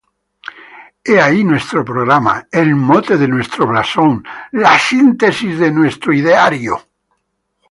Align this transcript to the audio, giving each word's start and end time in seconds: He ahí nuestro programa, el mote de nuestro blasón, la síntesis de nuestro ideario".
He 1.05 1.19
ahí 1.21 1.43
nuestro 1.43 1.85
programa, 1.85 2.47
el 2.51 2.75
mote 2.75 3.17
de 3.19 3.27
nuestro 3.27 3.67
blasón, 3.67 4.23
la 4.53 4.79
síntesis 4.79 5.59
de 5.59 5.69
nuestro 5.69 6.11
ideario". 6.11 6.81